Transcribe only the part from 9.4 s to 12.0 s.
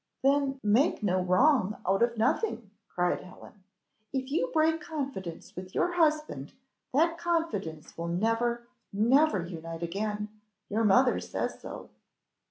unite again your mother says so."